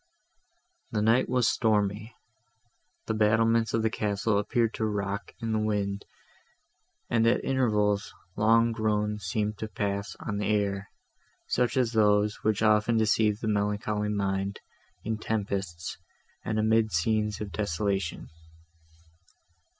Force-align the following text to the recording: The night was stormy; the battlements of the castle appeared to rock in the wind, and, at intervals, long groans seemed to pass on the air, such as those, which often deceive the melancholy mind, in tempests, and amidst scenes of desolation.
The 0.89 1.03
night 1.03 1.29
was 1.29 1.47
stormy; 1.47 2.15
the 3.05 3.13
battlements 3.13 3.71
of 3.75 3.83
the 3.83 3.91
castle 3.91 4.39
appeared 4.39 4.73
to 4.73 4.85
rock 4.87 5.35
in 5.39 5.51
the 5.51 5.59
wind, 5.59 6.05
and, 7.07 7.27
at 7.27 7.43
intervals, 7.45 8.11
long 8.35 8.71
groans 8.71 9.25
seemed 9.25 9.59
to 9.59 9.67
pass 9.67 10.15
on 10.19 10.37
the 10.39 10.47
air, 10.47 10.89
such 11.45 11.77
as 11.77 11.91
those, 11.91 12.37
which 12.41 12.63
often 12.63 12.97
deceive 12.97 13.41
the 13.41 13.47
melancholy 13.47 14.09
mind, 14.09 14.59
in 15.03 15.19
tempests, 15.19 15.99
and 16.43 16.57
amidst 16.57 16.97
scenes 16.97 17.39
of 17.39 17.51
desolation. 17.51 18.31